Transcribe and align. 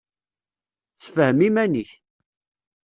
Sefhem 1.03 1.39
iman-ik. 1.47 1.91